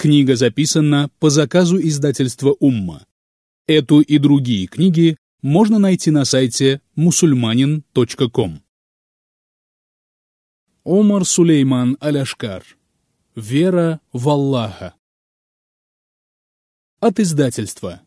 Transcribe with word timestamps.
Книга 0.00 0.36
записана 0.36 1.10
по 1.18 1.28
заказу 1.28 1.76
издательства 1.80 2.54
«Умма». 2.60 3.04
Эту 3.66 4.00
и 4.00 4.18
другие 4.18 4.68
книги 4.68 5.16
можно 5.42 5.80
найти 5.80 6.12
на 6.12 6.24
сайте 6.24 6.80
musulmanin.com. 6.96 8.62
Омар 10.84 11.24
Сулейман 11.24 11.96
Аляшкар. 11.98 12.64
Вера 13.34 14.00
в 14.12 14.28
Аллаха. 14.28 14.94
От 17.00 17.18
издательства. 17.18 18.00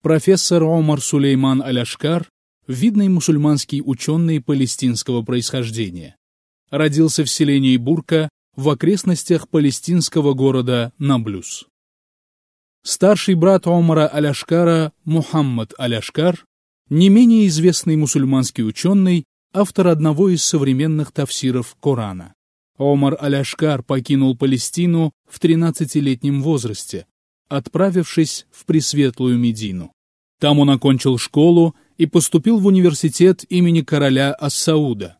Профессор 0.00 0.62
Омар 0.62 1.02
Сулейман 1.02 1.60
Аляшкар– 1.60 2.30
видный 2.66 3.08
мусульманский 3.08 3.82
ученый 3.84 4.40
палестинского 4.40 5.20
происхождения. 5.20 6.16
Родился 6.70 7.22
в 7.24 7.28
селении 7.28 7.76
Бурка 7.76 8.30
в 8.58 8.70
окрестностях 8.70 9.48
палестинского 9.48 10.34
города 10.34 10.92
Наблюс. 10.98 11.68
Старший 12.82 13.36
брат 13.36 13.68
Омара 13.68 14.08
Аляшкара 14.08 14.92
Мухаммад 15.04 15.74
Аляшкар– 15.78 16.44
не 16.90 17.08
менее 17.08 17.46
известный 17.46 17.94
мусульманский 17.94 18.64
ученый, 18.64 19.26
автор 19.52 19.86
одного 19.86 20.28
из 20.30 20.42
современных 20.42 21.12
тафсиров 21.12 21.76
Корана. 21.80 22.34
Омар 22.76 23.16
Аляшкар 23.20 23.84
покинул 23.84 24.36
Палестину 24.36 25.12
в 25.30 25.38
13-летнем 25.38 26.42
возрасте, 26.42 27.06
отправившись 27.48 28.48
в 28.50 28.64
Пресветлую 28.64 29.38
Медину. 29.38 29.92
Там 30.40 30.58
он 30.58 30.70
окончил 30.70 31.16
школу 31.18 31.76
и 31.96 32.06
поступил 32.06 32.58
в 32.58 32.66
университет 32.66 33.44
имени 33.50 33.82
короля 33.82 34.32
Ассауда. 34.32 35.18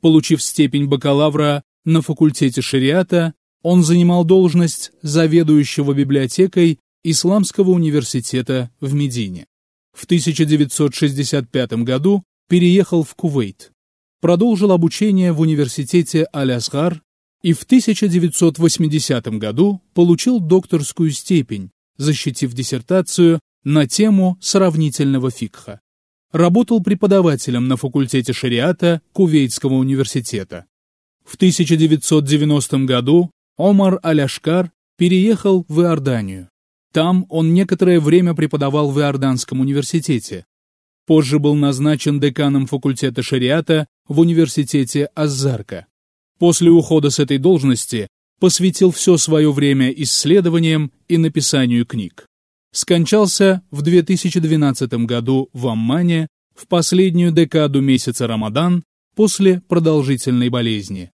Получив 0.00 0.40
степень 0.40 0.86
бакалавра 0.86 1.64
на 1.84 2.02
факультете 2.02 2.62
шариата, 2.62 3.34
он 3.62 3.82
занимал 3.84 4.24
должность 4.24 4.92
заведующего 5.02 5.92
библиотекой 5.92 6.78
Исламского 7.04 7.70
университета 7.70 8.70
в 8.80 8.94
Медине. 8.94 9.46
В 9.92 10.04
1965 10.04 11.72
году 11.84 12.24
переехал 12.48 13.02
в 13.02 13.14
Кувейт, 13.14 13.72
продолжил 14.20 14.72
обучение 14.72 15.32
в 15.32 15.40
университете 15.40 16.26
Аль-Асгар 16.34 17.02
и 17.42 17.52
в 17.52 17.62
1980 17.64 19.26
году 19.38 19.82
получил 19.94 20.40
докторскую 20.40 21.10
степень, 21.10 21.70
защитив 21.98 22.52
диссертацию 22.54 23.40
на 23.64 23.86
тему 23.86 24.38
сравнительного 24.40 25.30
фикха. 25.30 25.80
Работал 26.32 26.82
преподавателем 26.82 27.68
на 27.68 27.76
факультете 27.76 28.32
шариата 28.32 29.02
Кувейтского 29.12 29.74
университета. 29.74 30.66
В 31.32 31.36
1990 31.36 32.78
году 32.80 33.30
Омар 33.56 33.98
Аляшкар 34.02 34.70
переехал 34.98 35.64
в 35.66 35.80
Иорданию. 35.80 36.50
Там 36.92 37.24
он 37.30 37.54
некоторое 37.54 38.00
время 38.00 38.34
преподавал 38.34 38.90
в 38.90 39.00
Иорданском 39.00 39.60
университете. 39.60 40.44
Позже 41.06 41.38
был 41.38 41.54
назначен 41.54 42.20
деканом 42.20 42.66
факультета 42.66 43.22
шариата 43.22 43.86
в 44.06 44.20
университете 44.20 45.06
Аззарка 45.14 45.86
после 46.42 46.72
ухода 46.72 47.10
с 47.10 47.20
этой 47.20 47.38
должности 47.38 48.08
посвятил 48.40 48.90
все 48.90 49.16
свое 49.16 49.52
время 49.52 49.90
исследованиям 49.90 50.90
и 51.06 51.16
написанию 51.16 51.86
книг. 51.86 52.26
Скончался 52.72 53.62
в 53.70 53.82
2012 53.82 54.92
году 55.06 55.50
в 55.52 55.68
Аммане 55.68 56.26
в 56.56 56.66
последнюю 56.66 57.30
декаду 57.30 57.80
месяца 57.80 58.26
Рамадан 58.26 58.82
после 59.14 59.62
продолжительной 59.68 60.48
болезни. 60.48 61.12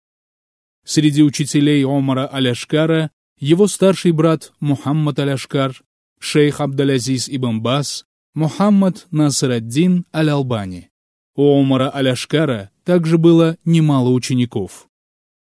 Среди 0.88 1.22
учителей 1.22 1.84
Омара 1.84 2.28
Аляшкара 2.28 3.12
его 3.38 3.68
старший 3.68 4.14
брат 4.14 4.54
Мухаммад 4.62 5.20
Аляшкар, 5.20 5.84
шейх 6.18 6.62
Абдалязиз 6.62 7.28
Ибн 7.28 7.60
Бас, 7.60 8.06
Мухаммад 8.34 9.06
Насраддин 9.12 10.06
Аль-Албани. 10.16 10.88
У 11.36 11.60
Омара 11.60 11.90
Аляшкара 11.90 12.72
также 12.86 13.18
было 13.18 13.58
немало 13.66 14.12
учеников. 14.12 14.88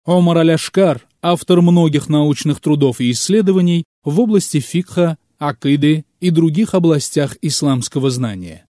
Омар 0.06 0.40
Аляшкар– 0.40 1.08
автор 1.22 1.62
многих 1.62 2.10
научных 2.10 2.60
трудов 2.60 3.00
и 3.00 3.12
исследований 3.12 3.84
в 4.04 4.20
области 4.20 4.60
фикха, 4.60 5.20
акиды 5.38 6.06
и 6.20 6.32
других 6.32 6.74
областях 6.74 7.38
исламского 7.44 8.10
знания. 8.10 8.66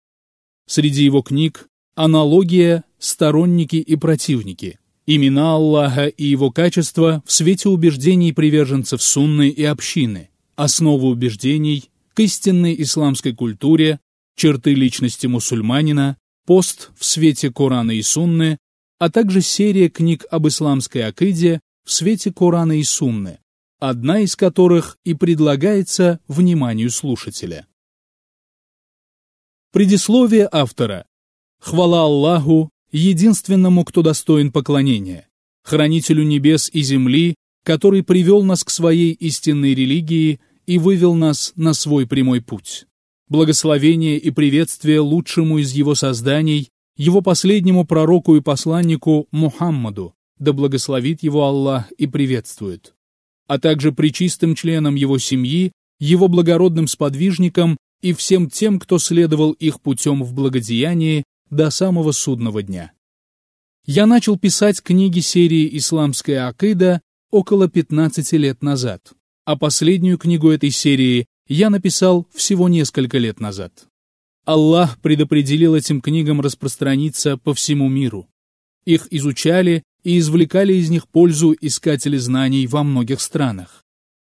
Среди 0.67 1.05
его 1.05 1.23
книг 1.23 1.69
«Аналогия», 1.95 2.83
«Сторонники 2.99 3.77
и 3.77 3.95
противники», 3.95 4.81
«Имена 5.07 5.55
Аллаха 5.55 6.07
и 6.07 6.25
его 6.25 6.51
качества 6.51 7.23
в 7.25 7.33
свете 7.33 7.69
убеждений 7.69 8.33
приверженцев 8.33 9.03
сунны 9.03 9.49
и 9.49 9.65
общины», 9.65 10.31
«Основы 10.57 11.09
убеждений», 11.09 11.91
«К 12.15 12.21
истинной 12.21 12.75
исламской 12.83 13.35
культуре», 13.35 14.01
«Черты 14.37 14.75
личности 14.75 15.27
мусульманина», 15.27 16.17
«Пост 16.45 16.91
в 16.97 17.05
свете 17.05 17.53
Корана 17.53 17.93
и 17.93 18.03
Сунны», 18.03 18.59
а 18.99 19.11
также 19.11 19.43
серия 19.43 19.89
книг 19.89 20.25
об 20.31 20.49
исламской 20.49 21.05
акиде 21.05 21.61
в 21.85 21.93
свете 21.93 22.33
Корана 22.33 22.79
и 22.79 22.83
Сунны, 22.83 23.39
одна 23.79 24.21
из 24.21 24.35
которых 24.37 24.99
и 25.05 25.15
предлагается 25.15 26.21
вниманию 26.29 26.91
слушателя. 26.91 27.67
Предисловие 29.73 30.49
автора. 30.51 31.07
Хвала 31.61 32.03
Аллаху, 32.03 32.71
единственному, 32.97 33.85
кто 33.85 34.03
достоин 34.03 34.51
поклонения, 34.51 35.29
хранителю 35.63 36.25
небес 36.25 36.71
и 36.73 36.83
земли, 36.83 37.35
который 37.65 38.03
привел 38.03 38.43
нас 38.43 38.65
к 38.65 38.71
своей 38.71 39.13
истинной 39.13 39.75
религии 39.75 40.41
и 40.67 40.79
вывел 40.79 41.15
нас 41.15 41.53
на 41.57 41.75
свой 41.75 42.07
прямой 42.07 42.41
путь. 42.41 42.87
Благословение 43.29 44.19
и 44.19 44.31
приветствие 44.31 45.01
лучшему 45.01 45.59
из 45.59 45.73
его 45.73 45.95
созданий, 45.95 46.69
его 46.97 47.21
последнему 47.21 47.85
пророку 47.85 48.37
и 48.37 48.41
посланнику 48.41 49.29
Мухаммаду, 49.31 50.15
да 50.39 50.53
благословит 50.53 51.23
его 51.23 51.45
Аллах 51.45 51.91
и 51.93 52.07
приветствует, 52.07 52.95
а 53.47 53.59
также 53.59 53.93
причистым 53.93 54.55
членам 54.55 54.95
его 54.95 55.19
семьи, 55.19 55.73
его 55.99 56.29
благородным 56.29 56.87
сподвижникам 56.87 57.77
и 58.01 58.13
всем 58.13 58.49
тем, 58.49 58.79
кто 58.79 58.99
следовал 58.99 59.53
их 59.53 59.81
путем 59.81 60.23
в 60.23 60.33
благодеянии 60.33 61.25
до 61.51 61.71
самого 61.71 62.13
судного 62.13 62.63
дня. 62.63 62.93
Я 63.85 64.07
начал 64.07 64.39
писать 64.39 64.83
книги 64.83 65.21
серии 65.21 65.77
«Исламская 65.79 66.49
акида» 66.49 67.03
около 67.31 67.69
15 67.69 68.33
лет 68.33 68.63
назад, 68.63 69.13
а 69.45 69.57
последнюю 69.57 70.19
книгу 70.19 70.51
этой 70.51 70.71
серии 70.71 71.27
я 71.47 71.71
написал 71.71 72.27
всего 72.35 72.69
несколько 72.69 73.19
лет 73.19 73.39
назад. 73.41 73.87
Аллах 74.45 75.01
предопределил 75.01 75.75
этим 75.75 76.01
книгам 76.01 76.41
распространиться 76.41 77.37
по 77.37 77.55
всему 77.55 77.89
миру. 77.89 78.29
Их 78.85 79.09
изучали 79.11 79.83
и 80.05 80.19
извлекали 80.19 80.75
из 80.75 80.89
них 80.89 81.09
пользу 81.09 81.55
искатели 81.61 82.17
знаний 82.17 82.67
во 82.67 82.85
многих 82.85 83.21
странах. 83.21 83.85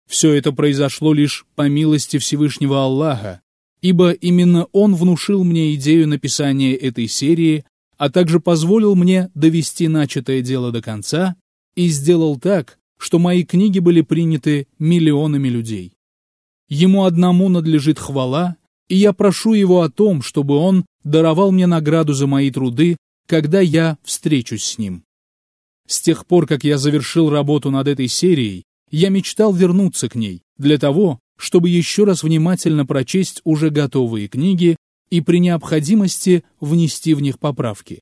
Все 0.08 0.34
это 0.34 0.52
произошло 0.52 1.14
лишь 1.14 1.46
по 1.56 1.70
милости 1.70 2.18
Всевышнего 2.18 2.84
Аллаха, 2.84 3.42
ибо 3.82 4.12
именно 4.12 4.66
Он 4.72 4.96
внушил 4.96 5.44
мне 5.44 5.76
идею 5.76 6.08
написания 6.08 6.76
этой 6.76 7.08
серии, 7.08 7.66
а 7.98 8.10
также 8.10 8.40
позволил 8.40 8.96
мне 8.96 9.30
довести 9.36 9.88
начатое 9.88 10.42
дело 10.42 10.72
до 10.72 10.82
конца 10.82 11.36
и 11.76 11.88
сделал 11.88 12.40
так, 12.40 12.78
что 12.98 13.20
мои 13.20 13.44
книги 13.44 13.80
были 13.80 14.02
приняты 14.02 14.68
миллионами 14.78 15.48
людей. 15.48 15.94
Ему 16.68 17.06
одному 17.06 17.50
надлежит 17.50 18.00
хвала 18.00 18.58
и 18.90 18.96
я 18.96 19.14
прошу 19.14 19.54
его 19.54 19.82
о 19.82 19.90
том, 19.90 20.22
чтобы 20.22 20.56
он 20.58 20.86
даровал 21.04 21.52
мне 21.52 21.68
награду 21.68 22.14
за 22.14 22.28
мои 22.28 22.52
труды, 22.52 22.98
когда 23.28 23.62
я 23.62 23.98
встречусь 24.04 24.64
с 24.66 24.78
ним. 24.78 25.04
С 25.88 26.02
тех 26.02 26.26
пор, 26.26 26.48
как 26.48 26.64
я 26.64 26.78
завершил 26.78 27.30
работу 27.30 27.72
над 27.72 27.88
этой 27.88 28.08
серией, 28.08 28.64
я 28.92 29.10
мечтал 29.10 29.54
вернуться 29.54 30.10
к 30.10 30.16
ней, 30.16 30.42
для 30.58 30.78
того, 30.78 31.20
чтобы 31.40 31.70
еще 31.70 32.04
раз 32.04 32.22
внимательно 32.22 32.86
прочесть 32.86 33.40
уже 33.46 33.70
готовые 33.70 34.28
книги 34.28 34.76
и 35.10 35.22
при 35.22 35.40
необходимости 35.40 36.44
внести 36.60 37.14
в 37.14 37.22
них 37.22 37.40
поправки. 37.40 38.02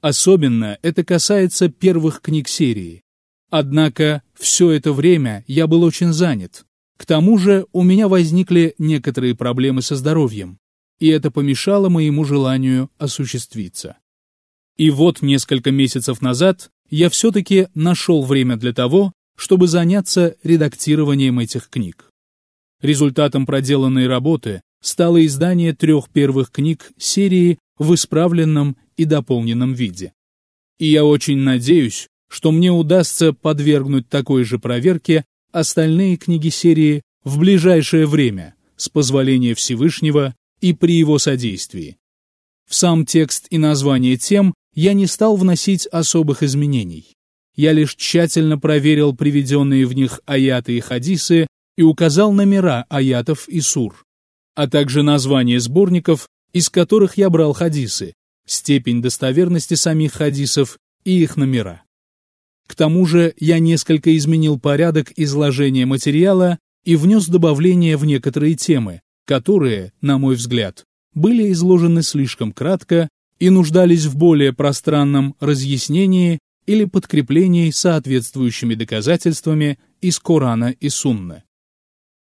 Особенно 0.00 0.78
это 0.80 1.04
касается 1.04 1.68
первых 1.68 2.20
книг 2.20 2.46
серии. 2.46 3.02
Однако 3.50 4.22
все 4.34 4.70
это 4.70 4.92
время 4.92 5.44
я 5.48 5.66
был 5.66 5.82
очень 5.82 6.12
занят, 6.12 6.64
к 6.96 7.04
тому 7.04 7.36
же 7.36 7.66
у 7.72 7.82
меня 7.82 8.06
возникли 8.06 8.76
некоторые 8.78 9.34
проблемы 9.34 9.82
со 9.82 9.96
здоровьем, 9.96 10.58
и 11.00 11.08
это 11.08 11.32
помешало 11.32 11.88
моему 11.88 12.24
желанию 12.24 12.90
осуществиться. 12.96 13.96
И 14.76 14.88
вот 14.90 15.20
несколько 15.20 15.72
месяцев 15.72 16.22
назад 16.22 16.70
я 16.90 17.10
все-таки 17.10 17.66
нашел 17.74 18.22
время 18.22 18.56
для 18.56 18.72
того, 18.72 19.12
чтобы 19.36 19.66
заняться 19.66 20.36
редактированием 20.44 21.40
этих 21.40 21.68
книг. 21.68 22.11
Результатом 22.82 23.46
проделанной 23.46 24.08
работы 24.08 24.60
стало 24.82 25.24
издание 25.24 25.72
трех 25.72 26.10
первых 26.10 26.50
книг 26.50 26.90
серии 26.98 27.58
в 27.78 27.94
исправленном 27.94 28.76
и 28.96 29.04
дополненном 29.04 29.72
виде. 29.72 30.12
И 30.78 30.86
я 30.86 31.04
очень 31.04 31.38
надеюсь, 31.38 32.08
что 32.28 32.50
мне 32.50 32.72
удастся 32.72 33.32
подвергнуть 33.32 34.08
такой 34.08 34.44
же 34.44 34.58
проверке 34.58 35.24
остальные 35.52 36.16
книги 36.16 36.48
серии 36.48 37.02
в 37.24 37.38
ближайшее 37.38 38.06
время, 38.06 38.54
с 38.76 38.88
позволения 38.88 39.54
Всевышнего 39.54 40.34
и 40.60 40.72
при 40.72 40.94
его 40.96 41.18
содействии. 41.18 41.98
В 42.68 42.74
сам 42.74 43.06
текст 43.06 43.46
и 43.50 43.58
название 43.58 44.16
тем 44.16 44.54
я 44.74 44.92
не 44.92 45.06
стал 45.06 45.36
вносить 45.36 45.86
особых 45.86 46.42
изменений. 46.42 47.14
Я 47.54 47.72
лишь 47.72 47.94
тщательно 47.94 48.58
проверил 48.58 49.14
приведенные 49.14 49.86
в 49.86 49.92
них 49.92 50.20
аяты 50.24 50.76
и 50.76 50.80
хадисы 50.80 51.46
и 51.76 51.82
указал 51.82 52.32
номера 52.32 52.84
аятов 52.88 53.48
и 53.48 53.60
сур, 53.60 54.04
а 54.54 54.68
также 54.68 55.02
названия 55.02 55.60
сборников, 55.60 56.28
из 56.52 56.68
которых 56.68 57.16
я 57.16 57.30
брал 57.30 57.52
хадисы, 57.52 58.14
степень 58.46 59.00
достоверности 59.00 59.74
самих 59.74 60.14
хадисов 60.14 60.78
и 61.04 61.22
их 61.22 61.36
номера. 61.36 61.82
К 62.66 62.74
тому 62.74 63.06
же 63.06 63.34
я 63.38 63.58
несколько 63.58 64.16
изменил 64.16 64.58
порядок 64.58 65.12
изложения 65.16 65.86
материала 65.86 66.58
и 66.84 66.96
внес 66.96 67.26
добавления 67.26 67.96
в 67.96 68.04
некоторые 68.04 68.54
темы, 68.54 69.00
которые, 69.26 69.92
на 70.00 70.18
мой 70.18 70.36
взгляд, 70.36 70.84
были 71.14 71.52
изложены 71.52 72.02
слишком 72.02 72.52
кратко 72.52 73.08
и 73.38 73.50
нуждались 73.50 74.06
в 74.06 74.16
более 74.16 74.52
пространном 74.52 75.34
разъяснении 75.40 76.38
или 76.66 76.84
подкреплении 76.84 77.70
соответствующими 77.70 78.74
доказательствами 78.74 79.78
из 80.00 80.18
Корана 80.18 80.70
и 80.70 80.88
Сунны. 80.88 81.42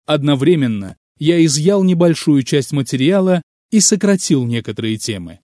Одновременно 0.07 0.97
я 1.19 1.45
изъял 1.45 1.85
небольшую 1.85 2.43
часть 2.43 2.73
материала 2.73 3.43
и 3.71 3.81
сократил 3.81 4.45
некоторые 4.47 4.97
темы. 4.97 5.41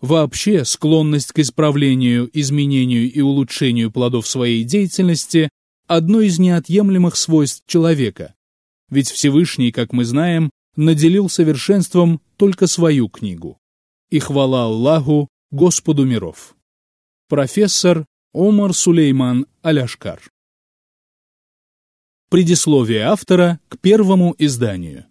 Вообще, 0.00 0.64
склонность 0.64 1.32
к 1.32 1.38
исправлению, 1.38 2.30
изменению 2.32 3.10
и 3.12 3.20
улучшению 3.20 3.90
плодов 3.90 4.26
своей 4.26 4.64
деятельности– 4.64 5.48
одно 5.86 6.20
из 6.20 6.38
неотъемлемых 6.38 7.16
свойств 7.16 7.64
человека. 7.66 8.34
Ведь 8.90 9.10
Всевышний, 9.10 9.72
как 9.72 9.92
мы 9.92 10.04
знаем, 10.04 10.50
наделил 10.76 11.28
совершенством 11.28 12.20
только 12.36 12.66
свою 12.66 13.08
книгу. 13.08 13.58
И 14.08 14.18
хвала 14.18 14.64
Аллаху, 14.64 15.28
Господу 15.50 16.04
миров. 16.04 16.54
Профессор 17.28 18.06
Омар 18.32 18.72
Сулейман 18.72 19.46
Аляшкар 19.62 20.20
Предисловие 22.30 23.02
автора 23.02 23.60
к 23.68 23.78
первому 23.78 24.34
изданию. 24.38 25.04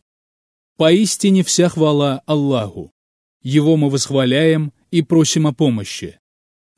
Поистине 0.77 1.43
вся 1.43 1.69
хвала 1.69 2.23
Аллаху. 2.25 2.91
Его 3.43 3.77
мы 3.77 3.89
восхваляем 3.89 4.73
и 4.89 5.01
просим 5.01 5.45
о 5.45 5.53
помощи. 5.53 6.19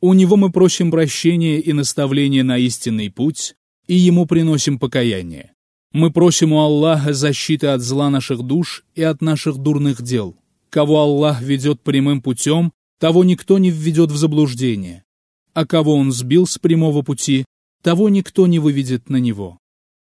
У 0.02 0.14
Него 0.14 0.36
мы 0.36 0.52
просим 0.52 0.92
прощения 0.92 1.60
и 1.60 1.72
наставления 1.72 2.44
на 2.44 2.58
истинный 2.58 3.10
путь, 3.10 3.56
и 3.88 3.96
Ему 3.96 4.26
приносим 4.26 4.80
покаяние. 4.80 5.54
Мы 5.94 6.12
просим 6.12 6.52
у 6.54 6.60
Аллаха 6.60 7.14
защиты 7.14 7.68
от 7.68 7.82
зла 7.82 8.10
наших 8.10 8.42
душ 8.42 8.84
и 8.96 9.04
от 9.04 9.22
наших 9.22 9.58
дурных 9.58 10.02
дел. 10.02 10.36
Кого 10.70 11.00
Аллах 11.00 11.42
ведет 11.42 11.82
прямым 11.82 12.22
путем, 12.22 12.74
того 13.00 13.24
никто 13.24 13.60
не 13.60 13.70
введет 13.70 14.12
в 14.12 14.18
заблуждение 14.18 15.06
а 15.54 15.66
кого 15.66 15.96
он 15.96 16.12
сбил 16.12 16.48
с 16.48 16.58
прямого 16.58 17.02
пути, 17.02 17.46
того 17.82 18.10
никто 18.10 18.48
не 18.48 18.60
выведет 18.60 19.10
на 19.10 19.18
него. 19.18 19.58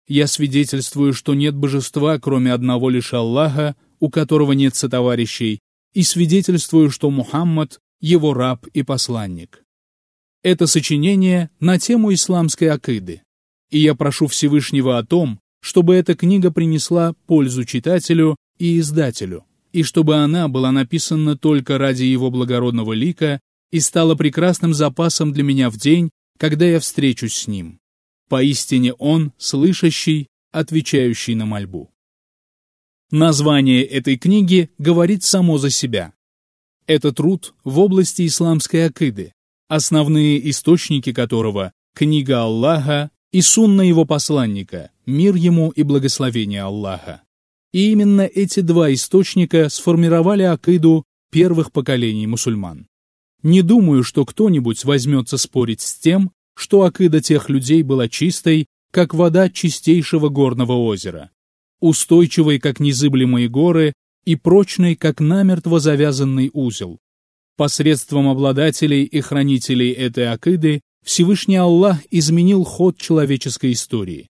Я 0.09 0.25
свидетельствую, 0.25 1.13
что 1.13 1.35
нет 1.35 1.55
божества, 1.55 2.17
кроме 2.17 2.51
одного 2.51 2.89
лишь 2.89 3.13
Аллаха, 3.13 3.75
у 3.99 4.09
которого 4.09 4.53
нет 4.53 4.75
сотоварищей, 4.75 5.59
и 5.93 6.01
свидетельствую, 6.01 6.89
что 6.89 7.11
Мухаммад– 7.11 7.79
его 8.01 8.33
раб 8.33 8.65
и 8.73 8.81
посланник. 8.81 9.63
Это 10.41 10.65
сочинение 10.65 11.51
на 11.59 11.77
тему 11.77 12.11
исламской 12.11 12.69
акиды, 12.69 13.21
и 13.69 13.79
я 13.79 13.93
прошу 13.93 14.25
Всевышнего 14.25 14.97
о 14.97 15.05
том, 15.05 15.39
чтобы 15.61 15.93
эта 15.93 16.15
книга 16.15 16.49
принесла 16.51 17.13
пользу 17.27 17.63
читателю 17.63 18.35
и 18.57 18.79
издателю, 18.79 19.45
и 19.73 19.83
чтобы 19.83 20.15
она 20.15 20.47
была 20.47 20.71
написана 20.71 21.37
только 21.37 21.77
ради 21.77 22.05
его 22.05 22.31
благородного 22.31 22.93
лика 22.93 23.41
и 23.69 23.79
стало 23.79 24.15
прекрасным 24.15 24.73
запасом 24.73 25.33
для 25.33 25.43
меня 25.43 25.69
в 25.69 25.77
день, 25.77 26.09
когда 26.39 26.65
я 26.65 26.79
встречусь 26.79 27.35
с 27.35 27.47
ним. 27.47 27.79
Поистине 28.29 28.93
он 28.93 29.33
слышащий, 29.39 30.27
отвечающий 30.51 31.33
на 31.33 31.47
мольбу. 31.47 31.89
Название 33.09 33.83
этой 33.83 34.17
книги 34.17 34.69
говорит 34.77 35.23
само 35.23 35.57
за 35.57 35.71
себя. 35.71 36.13
Это 36.85 37.11
труд 37.11 37.55
в 37.63 37.79
области 37.79 38.27
исламской 38.27 38.85
акиды, 38.85 39.33
основные 39.67 40.47
источники 40.51 41.11
которого– 41.11 41.73
книга 41.95 42.43
Аллаха 42.43 43.09
и 43.31 43.41
сунна 43.41 43.81
его 43.81 44.05
посланника, 44.05 44.91
мир 45.07 45.33
ему 45.33 45.71
и 45.71 45.81
благословение 45.81 46.61
Аллаха. 46.61 47.23
И 47.73 47.91
именно 47.91 48.21
эти 48.21 48.59
два 48.59 48.93
источника 48.93 49.69
сформировали 49.69 50.43
акиду 50.43 51.03
первых 51.31 51.71
поколений 51.71 52.27
мусульман. 52.27 52.87
Не 53.41 53.63
думаю, 53.63 54.03
что 54.03 54.23
кто-нибудь 54.23 54.85
возьмется 54.85 55.37
спорить 55.37 55.81
с 55.81 55.95
тем, 55.95 56.31
что 56.59 56.83
акида 56.83 57.21
тех 57.21 57.49
людей 57.49 57.83
была 57.83 58.09
чистой, 58.09 58.65
как 58.91 59.13
вода 59.13 59.49
чистейшего 59.49 60.27
горного 60.27 60.73
озера, 60.73 61.31
устойчивой, 61.79 62.59
как 62.59 62.81
незыблемые 62.81 63.47
горы, 63.47 63.93
и 64.25 64.35
прочной, 64.35 64.95
как 64.95 65.21
намертво 65.21 65.79
завязанный 65.79 66.49
узел. 66.53 66.99
Посредством 67.55 68.27
обладателей 68.27 69.03
и 69.03 69.21
хранителей 69.21 69.91
этой 69.91 70.29
акиды 70.29 70.81
Всевышний 71.05 71.55
Аллах 71.55 71.99
изменил 72.11 72.65
ход 72.65 72.97
человеческой 72.97 73.71
истории. 73.71 74.27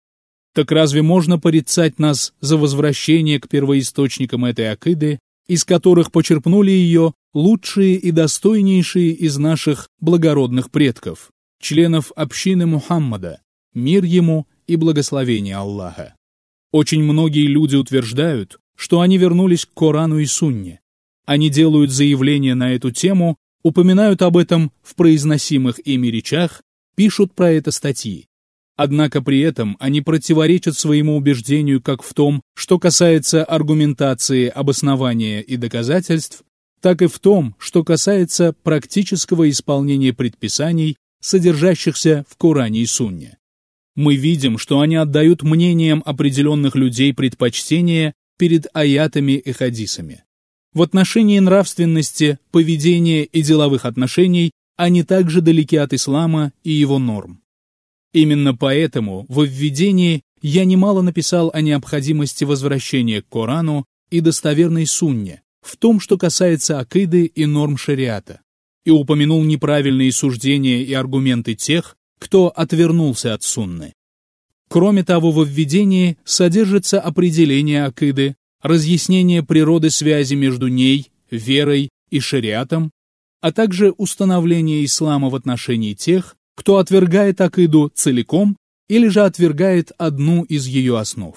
Так 0.53 0.71
разве 0.71 1.03
можно 1.03 1.39
порицать 1.39 1.97
нас 1.97 2.33
за 2.41 2.57
возвращение 2.57 3.39
к 3.39 3.47
первоисточникам 3.47 4.43
этой 4.43 4.69
акиды, 4.69 5.19
из 5.47 5.63
которых 5.63 6.11
почерпнули 6.11 6.71
ее 6.71 7.13
лучшие 7.33 7.95
и 7.95 8.11
достойнейшие 8.11 9.11
из 9.11 9.37
наших 9.37 9.87
благородных 10.01 10.71
предков, 10.71 11.31
членов 11.59 12.11
общины 12.15 12.65
Мухаммада, 12.65 13.41
мир 13.73 14.03
ему 14.03 14.47
и 14.67 14.75
благословение 14.75 15.55
Аллаха. 15.55 16.15
Очень 16.71 17.03
многие 17.03 17.47
люди 17.47 17.75
утверждают, 17.75 18.59
что 18.75 19.01
они 19.01 19.17
вернулись 19.17 19.65
к 19.65 19.73
Корану 19.73 20.19
и 20.19 20.25
Сунне. 20.25 20.81
Они 21.25 21.49
делают 21.49 21.91
заявления 21.91 22.55
на 22.55 22.73
эту 22.73 22.91
тему, 22.91 23.37
упоминают 23.63 24.21
об 24.21 24.37
этом 24.37 24.71
в 24.81 24.95
произносимых 24.95 25.79
ими 25.85 26.07
речах, 26.07 26.61
пишут 26.95 27.33
про 27.33 27.51
это 27.51 27.71
статьи. 27.71 28.27
Однако 28.75 29.23
при 29.23 29.39
этом 29.39 29.75
они 29.79 30.01
противоречат 30.01 30.77
своему 30.77 31.17
убеждению 31.17 31.81
как 31.81 32.03
в 32.03 32.13
том, 32.13 32.43
что 32.55 32.77
касается 32.77 33.43
аргументации, 33.43 34.47
обоснования 34.47 35.41
и 35.41 35.57
доказательств, 35.57 36.43
так 36.79 37.01
и 37.01 37.07
в 37.07 37.17
том, 37.17 37.55
что 37.57 37.83
касается 37.83 38.53
практического 38.63 39.49
исполнения 39.49 40.13
предписаний, 40.13 40.95
содержащихся 41.27 42.25
в 42.29 42.37
Коране 42.37 42.81
и 42.81 42.85
Сунне. 42.85 43.37
Мы 43.95 44.15
видим, 44.15 44.57
что 44.57 44.79
они 44.79 44.95
отдают 44.95 45.43
мнениям 45.43 46.01
определенных 46.05 46.75
людей 46.75 47.13
предпочтение 47.13 48.13
перед 48.37 48.67
аятами 48.73 49.33
и 49.33 49.51
хадисами. 49.51 50.23
В 50.73 50.81
отношении 50.81 51.39
нравственности, 51.39 52.39
поведения 52.51 53.23
и 53.23 53.41
деловых 53.41 53.85
отношений 53.85 54.51
они 54.77 55.03
также 55.03 55.41
далеки 55.41 55.75
от 55.75 55.91
ислама 55.91 56.53
и 56.63 56.71
его 56.71 56.97
норм. 56.97 57.41
Именно 58.13 58.55
поэтому 58.55 59.25
в 59.27 59.43
введении 59.43 60.21
я 60.41 60.63
немало 60.63 61.01
написал 61.01 61.49
о 61.53 61.59
необходимости 61.61 62.45
возвращения 62.45 63.21
к 63.21 63.27
Корану 63.27 63.85
и 64.11 64.21
достоверной 64.21 64.85
сунне, 64.85 65.41
в 65.61 65.75
том, 65.75 65.99
что 65.99 66.17
касается 66.17 66.79
акиды 66.79 67.25
и 67.25 67.45
норм 67.45 67.75
шариата, 67.75 68.41
и 68.87 68.89
упомянул 68.89 69.43
неправильные 69.43 70.13
суждения 70.13 70.81
и 70.81 70.93
аргументы 70.93 71.55
тех, 71.55 71.97
кто 72.19 72.47
отвернулся 72.47 73.33
от 73.33 73.43
сунны. 73.43 73.91
Кроме 74.69 75.03
того, 75.03 75.31
в 75.31 75.45
введении 75.45 76.17
содержится 76.23 77.01
определение 77.01 77.83
акиды, 77.83 78.37
разъяснение 78.61 79.43
природы 79.43 79.89
связи 79.89 80.35
между 80.35 80.69
ней, 80.69 81.11
верой 81.29 81.89
и 82.11 82.21
шариатом, 82.21 82.91
а 83.41 83.51
также 83.51 83.91
установление 83.91 84.85
ислама 84.85 85.29
в 85.29 85.35
отношении 85.35 85.93
тех, 85.93 86.37
кто 86.55 86.77
отвергает 86.77 87.41
акиду 87.41 87.91
целиком 87.93 88.55
или 88.87 89.09
же 89.09 89.19
отвергает 89.19 89.91
одну 89.97 90.43
из 90.43 90.65
ее 90.65 90.97
основ. 90.97 91.35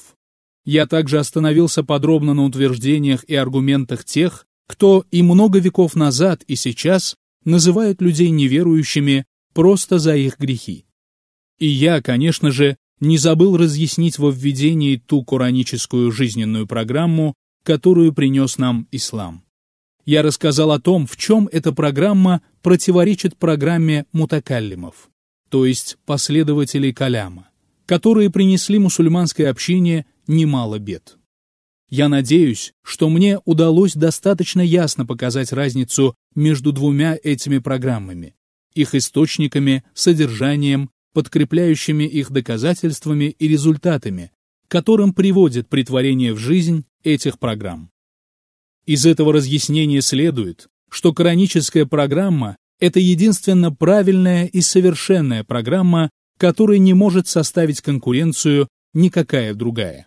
Я 0.64 0.86
также 0.86 1.18
остановился 1.18 1.82
подробно 1.82 2.32
на 2.32 2.44
утверждениях 2.44 3.24
и 3.24 3.34
аргументах 3.34 4.04
тех, 4.04 4.46
кто 4.68 5.04
и 5.10 5.20
много 5.24 5.58
веков 5.58 5.96
назад 5.96 6.44
и 6.46 6.54
сейчас 6.54 7.16
называют 7.44 8.00
людей 8.00 8.30
неверующими 8.30 9.24
просто 9.52 9.98
за 9.98 10.16
их 10.16 10.38
грехи. 10.38 10.86
И 11.58 11.66
я, 11.66 12.00
конечно 12.00 12.50
же, 12.50 12.76
не 13.00 13.18
забыл 13.18 13.56
разъяснить 13.56 14.18
во 14.18 14.30
введении 14.30 14.96
ту 14.96 15.24
кураническую 15.24 16.10
жизненную 16.12 16.66
программу, 16.66 17.34
которую 17.62 18.12
принес 18.12 18.58
нам 18.58 18.86
ислам. 18.90 19.44
Я 20.04 20.22
рассказал 20.22 20.72
о 20.72 20.80
том, 20.80 21.06
в 21.06 21.16
чем 21.16 21.48
эта 21.52 21.72
программа 21.72 22.42
противоречит 22.62 23.36
программе 23.36 24.06
мутакаллимов, 24.12 25.10
то 25.48 25.66
есть 25.66 25.98
последователей 26.04 26.92
каляма, 26.92 27.48
которые 27.86 28.30
принесли 28.30 28.78
мусульманской 28.78 29.48
общине 29.48 30.06
немало 30.26 30.78
бед. 30.78 31.16
Я 31.90 32.08
надеюсь, 32.08 32.72
что 32.84 33.10
мне 33.10 33.40
удалось 33.44 33.94
достаточно 33.94 34.60
ясно 34.60 35.04
показать 35.04 35.52
разницу 35.52 36.14
между 36.36 36.72
двумя 36.72 37.18
этими 37.20 37.58
программами, 37.58 38.36
их 38.74 38.94
источниками, 38.94 39.82
содержанием, 39.92 40.90
подкрепляющими 41.12 42.04
их 42.04 42.30
доказательствами 42.30 43.24
и 43.36 43.48
результатами, 43.48 44.30
которым 44.68 45.12
приводит 45.12 45.68
притворение 45.68 46.32
в 46.32 46.38
жизнь 46.38 46.84
этих 47.02 47.40
программ. 47.40 47.90
Из 48.86 49.04
этого 49.04 49.32
разъяснения 49.32 50.00
следует, 50.00 50.68
что 50.88 51.12
кораническая 51.12 51.86
программа– 51.86 52.56
это 52.78 53.00
единственно 53.00 53.72
правильная 53.72 54.46
и 54.46 54.60
совершенная 54.60 55.42
программа, 55.42 56.10
которой 56.38 56.78
не 56.78 56.94
может 56.94 57.26
составить 57.26 57.80
конкуренцию 57.80 58.68
никакая 58.94 59.54
другая. 59.54 60.06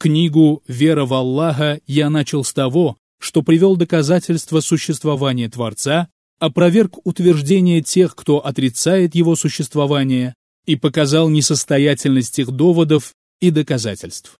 Книгу 0.00 0.62
«Вера 0.66 1.04
в 1.04 1.12
Аллаха» 1.12 1.78
я 1.86 2.08
начал 2.08 2.42
с 2.42 2.54
того, 2.54 2.96
что 3.18 3.42
привел 3.42 3.76
доказательства 3.76 4.60
существования 4.60 5.50
Творца, 5.50 6.08
опроверг 6.38 7.06
утверждения 7.06 7.82
тех, 7.82 8.16
кто 8.16 8.38
отрицает 8.38 9.14
его 9.14 9.36
существование, 9.36 10.32
и 10.64 10.76
показал 10.76 11.28
несостоятельность 11.28 12.38
их 12.38 12.50
доводов 12.50 13.12
и 13.42 13.50
доказательств. 13.50 14.38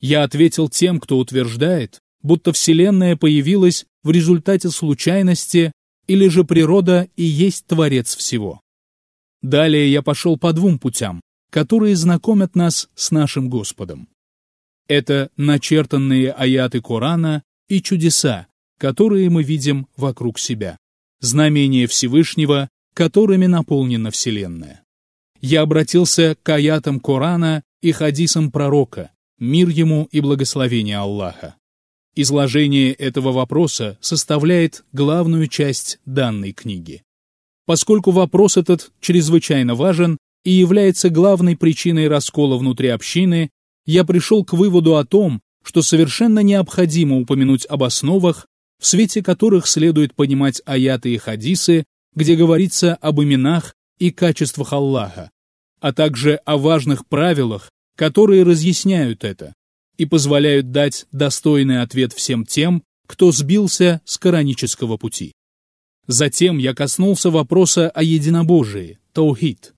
Я 0.00 0.22
ответил 0.22 0.68
тем, 0.68 1.00
кто 1.00 1.18
утверждает, 1.18 1.98
будто 2.22 2.52
Вселенная 2.52 3.16
появилась 3.16 3.86
в 4.04 4.12
результате 4.12 4.70
случайности 4.70 5.72
или 6.06 6.28
же 6.28 6.44
природа 6.44 7.08
и 7.16 7.24
есть 7.24 7.66
Творец 7.66 8.14
всего. 8.14 8.60
Далее 9.42 9.90
я 9.90 10.02
пошел 10.02 10.38
по 10.38 10.52
двум 10.52 10.78
путям, 10.78 11.20
которые 11.50 11.96
знакомят 11.96 12.54
нас 12.54 12.88
с 12.94 13.10
нашим 13.10 13.50
Господом. 13.50 14.06
Это 14.88 15.30
начертанные 15.36 16.30
аяты 16.32 16.80
Корана 16.80 17.42
и 17.68 17.80
чудеса, 17.80 18.46
которые 18.78 19.30
мы 19.30 19.42
видим 19.42 19.86
вокруг 19.96 20.38
себя, 20.38 20.78
знамения 21.20 21.86
Всевышнего, 21.86 22.68
которыми 22.92 23.46
наполнена 23.46 24.10
Вселенная. 24.10 24.82
Я 25.40 25.62
обратился 25.62 26.36
к 26.42 26.48
аятам 26.48 27.00
Корана 27.00 27.62
и 27.82 27.92
хадисам 27.92 28.50
пророка, 28.50 29.10
мир 29.38 29.68
ему 29.68 30.08
и 30.10 30.20
благословение 30.20 30.98
Аллаха. 30.98 31.56
Изложение 32.14 32.92
этого 32.92 33.32
вопроса 33.32 33.98
составляет 34.00 34.84
главную 34.92 35.48
часть 35.48 35.98
данной 36.06 36.52
книги. 36.52 37.02
Поскольку 37.66 38.10
вопрос 38.10 38.56
этот 38.56 38.92
чрезвычайно 39.00 39.74
важен 39.74 40.18
и 40.44 40.52
является 40.52 41.10
главной 41.10 41.56
причиной 41.56 42.08
раскола 42.08 42.56
внутри 42.56 42.88
общины, 42.88 43.50
я 43.86 44.04
пришел 44.04 44.44
к 44.44 44.52
выводу 44.52 44.96
о 44.96 45.04
том, 45.04 45.40
что 45.62 45.82
совершенно 45.82 46.40
необходимо 46.40 47.18
упомянуть 47.18 47.66
об 47.66 47.82
основах, 47.82 48.46
в 48.80 48.86
свете 48.86 49.22
которых 49.22 49.66
следует 49.66 50.14
понимать 50.14 50.60
аяты 50.66 51.14
и 51.14 51.18
хадисы, 51.18 51.84
где 52.14 52.36
говорится 52.36 52.94
об 52.96 53.20
именах 53.20 53.74
и 53.98 54.10
качествах 54.10 54.72
Аллаха, 54.72 55.30
а 55.80 55.92
также 55.92 56.36
о 56.44 56.58
важных 56.58 57.06
правилах, 57.06 57.70
которые 57.96 58.42
разъясняют 58.42 59.24
это 59.24 59.54
и 59.96 60.06
позволяют 60.06 60.72
дать 60.72 61.06
достойный 61.12 61.80
ответ 61.80 62.12
всем 62.12 62.44
тем, 62.44 62.82
кто 63.06 63.32
сбился 63.32 64.00
с 64.04 64.18
коранического 64.18 64.96
пути. 64.96 65.32
Затем 66.06 66.58
я 66.58 66.74
коснулся 66.74 67.30
вопроса 67.30 67.90
о 67.90 68.02
единобожии, 68.02 68.98
таухид. 69.12 69.74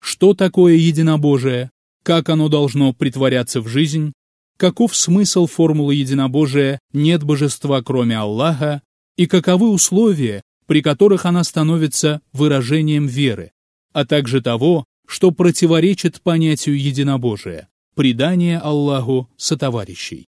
Что 0.00 0.34
такое 0.34 0.74
единобожие? 0.74 1.70
Как 2.02 2.28
оно 2.28 2.48
должно 2.48 2.92
притворяться 2.92 3.60
в 3.60 3.68
жизнь, 3.68 4.12
каков 4.56 4.96
смысл 4.96 5.46
формулы 5.46 5.94
единобожия 5.94 6.78
«нет 6.92 7.22
божества, 7.22 7.82
кроме 7.82 8.16
Аллаха» 8.16 8.82
и 9.16 9.26
каковы 9.26 9.70
условия, 9.70 10.42
при 10.66 10.82
которых 10.82 11.26
она 11.26 11.44
становится 11.44 12.20
выражением 12.32 13.06
веры, 13.06 13.52
а 13.92 14.04
также 14.04 14.40
того, 14.40 14.84
что 15.06 15.30
противоречит 15.30 16.20
понятию 16.22 16.80
единобожия– 16.80 17.68
предание 17.94 18.58
Аллаху 18.58 19.28
сотоварищей. 19.36 20.26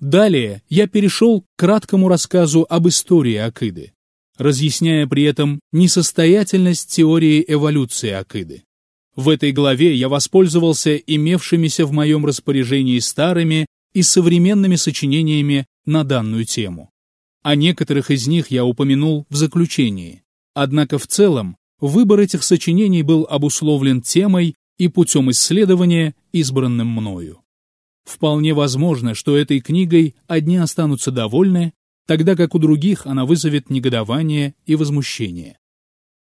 Далее 0.00 0.62
я 0.68 0.86
перешел 0.86 1.42
к 1.42 1.44
краткому 1.56 2.08
рассказу 2.08 2.66
об 2.68 2.88
истории 2.88 3.36
Акиды, 3.36 3.92
разъясняя 4.36 5.06
при 5.06 5.22
этом 5.22 5.60
несостоятельность 5.72 6.90
теории 6.90 7.44
эволюции 7.46 8.10
Акиды. 8.10 8.64
В 9.16 9.28
этой 9.28 9.52
главе 9.52 9.94
я 9.94 10.08
воспользовался 10.08 10.96
имевшимися 10.96 11.86
в 11.86 11.92
моем 11.92 12.26
распоряжении 12.26 12.98
старыми 12.98 13.66
и 13.92 14.02
современными 14.02 14.76
сочинениями 14.76 15.66
на 15.86 16.02
данную 16.04 16.44
тему. 16.44 16.90
О 17.42 17.54
некоторых 17.54 18.10
из 18.10 18.26
них 18.26 18.50
я 18.50 18.64
упомянул 18.64 19.26
в 19.28 19.36
заключении. 19.36 20.22
Однако 20.54 20.98
в 20.98 21.06
целом 21.06 21.56
выбор 21.78 22.20
этих 22.20 22.42
сочинений 22.42 23.02
был 23.02 23.26
обусловлен 23.28 24.02
темой 24.02 24.56
и 24.78 24.88
путем 24.88 25.30
исследования, 25.30 26.14
избранным 26.32 26.88
мною. 26.88 27.40
Вполне 28.04 28.52
возможно, 28.52 29.14
что 29.14 29.36
этой 29.36 29.60
книгой 29.60 30.14
одни 30.26 30.56
останутся 30.56 31.10
довольны, 31.10 31.72
тогда 32.06 32.36
как 32.36 32.54
у 32.54 32.58
других 32.58 33.06
она 33.06 33.24
вызовет 33.24 33.70
негодование 33.70 34.54
и 34.66 34.74
возмущение. 34.74 35.58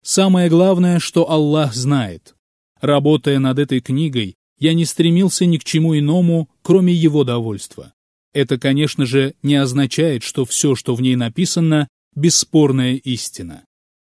Самое 0.04 0.50
главное, 0.50 1.00
что 1.00 1.30
Аллах 1.30 1.74
знает, 1.74 2.37
Работая 2.82 3.40
над 3.40 3.60
этой 3.60 3.82
книгой, 3.82 4.36
я 4.60 4.74
не 4.74 4.86
стремился 4.86 5.46
ни 5.46 5.58
к 5.58 5.64
чему 5.64 5.98
иному, 5.98 6.50
кроме 6.62 6.94
его 6.94 7.24
довольства. 7.24 7.94
Это, 8.34 8.58
конечно 8.58 9.06
же, 9.06 9.34
не 9.42 9.56
означает, 9.56 10.24
что 10.24 10.46
все, 10.46 10.76
что 10.76 10.96
в 10.96 11.02
ней 11.02 11.16
написано, 11.16 11.88
бесспорная 12.16 12.96
истина. 12.96 13.64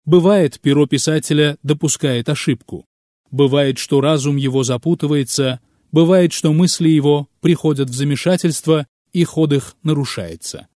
Бывает, 0.04 0.60
перо 0.60 0.86
писателя 0.86 1.56
допускает 1.62 2.28
ошибку. 2.28 2.86
Бывает, 3.30 3.78
что 3.78 4.00
разум 4.00 4.36
его 4.36 4.64
запутывается, 4.64 5.60
бывает, 5.92 6.32
что 6.32 6.52
мысли 6.52 6.88
его 6.88 7.28
приходят 7.40 7.88
в 7.90 7.94
замешательство, 7.94 8.86
и 9.12 9.24
ход 9.24 9.52
их 9.52 9.76
нарушается. 9.82 10.68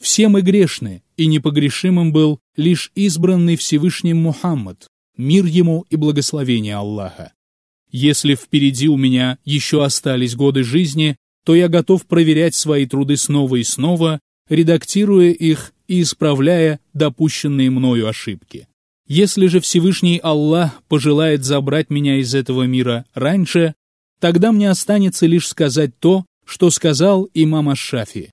Все 0.00 0.28
мы 0.28 0.42
грешны, 0.42 1.02
и 1.16 1.26
непогрешимым 1.26 2.12
был 2.12 2.40
лишь 2.56 2.90
избранный 2.94 3.56
Всевышним 3.56 4.18
Мухаммад, 4.22 4.88
мир 5.16 5.44
ему 5.44 5.86
и 5.90 5.96
благословение 5.96 6.76
Аллаха. 6.76 7.32
Если 7.90 8.34
впереди 8.34 8.88
у 8.88 8.96
меня 8.96 9.38
еще 9.44 9.84
остались 9.84 10.34
годы 10.34 10.64
жизни, 10.64 11.16
то 11.44 11.54
я 11.54 11.68
готов 11.68 12.06
проверять 12.06 12.54
свои 12.54 12.86
труды 12.86 13.16
снова 13.16 13.56
и 13.56 13.64
снова, 13.64 14.20
редактируя 14.48 15.30
их 15.30 15.72
и 15.86 16.02
исправляя 16.02 16.80
допущенные 16.92 17.70
мною 17.70 18.08
ошибки. 18.08 18.68
Если 19.06 19.46
же 19.46 19.60
Всевышний 19.60 20.18
Аллах 20.22 20.82
пожелает 20.88 21.44
забрать 21.44 21.90
меня 21.90 22.16
из 22.16 22.34
этого 22.34 22.62
мира 22.62 23.04
раньше, 23.14 23.74
тогда 24.18 24.50
мне 24.50 24.70
останется 24.70 25.26
лишь 25.26 25.46
сказать 25.46 25.98
то, 25.98 26.24
что 26.46 26.70
сказал 26.70 27.28
имам 27.34 27.68
Аш-Шафи. 27.68 28.30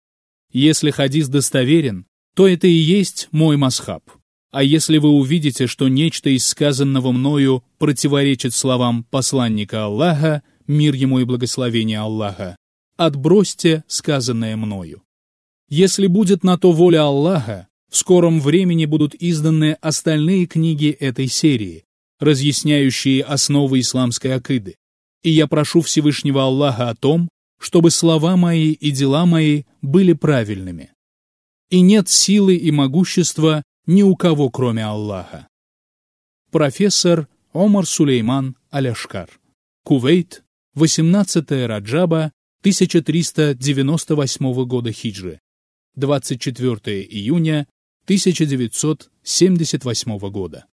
Если 0.53 0.91
хадис 0.91 1.27
достоверен, 1.27 2.05
то 2.35 2.47
это 2.47 2.67
и 2.67 2.71
есть 2.71 3.27
мой 3.31 3.57
масхаб. 3.57 4.03
А 4.51 4.63
если 4.63 4.97
вы 4.97 5.09
увидите, 5.09 5.65
что 5.65 5.87
нечто 5.87 6.29
из 6.29 6.45
сказанного 6.45 7.13
мною 7.13 7.63
противоречит 7.77 8.53
словам 8.53 9.05
посланника 9.05 9.85
Аллаха, 9.85 10.43
мир 10.67 10.93
ему 10.93 11.19
и 11.19 11.23
благословение 11.23 11.99
Аллаха, 11.99 12.57
отбросьте 12.97 13.85
сказанное 13.87 14.57
мною. 14.57 15.03
Если 15.69 16.07
будет 16.07 16.43
на 16.43 16.57
то 16.57 16.73
воля 16.73 17.03
Аллаха, 17.03 17.69
в 17.89 17.95
скором 17.95 18.41
времени 18.41 18.85
будут 18.85 19.15
изданы 19.17 19.77
остальные 19.81 20.47
книги 20.47 20.89
этой 20.89 21.27
серии, 21.27 21.85
разъясняющие 22.19 23.23
основы 23.23 23.79
исламской 23.79 24.35
акиды. 24.35 24.75
И 25.23 25.29
я 25.29 25.47
прошу 25.47 25.81
Всевышнего 25.81 26.43
Аллаха 26.43 26.89
о 26.89 26.95
том, 26.95 27.29
чтобы 27.57 27.89
слова 27.89 28.35
мои 28.35 28.71
и 28.71 28.91
дела 28.91 29.25
мои 29.25 29.63
были 29.81 30.11
правильными. 30.11 30.91
И 31.69 31.79
нет 31.79 32.09
силы 32.09 32.55
и 32.55 32.69
могущества 32.71 33.63
ни 33.87 34.03
у 34.03 34.15
кого, 34.15 34.49
кроме 34.49 34.85
Аллаха. 34.85 35.47
Профессор 36.51 37.27
Омар 37.53 37.85
Сулейман 37.85 38.55
Аляшкар. 38.69 39.29
Кувейт, 39.83 40.43
18 40.75 41.67
Раджаба 41.67 42.31
1398 42.61 44.65
года 44.65 44.91
хиджры. 44.91 45.39
24 45.95 47.03
июня 47.03 47.67
1978 48.05 50.29
года. 50.29 50.65